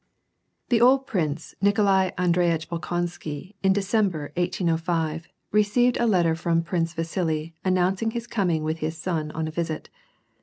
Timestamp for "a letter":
5.97-6.33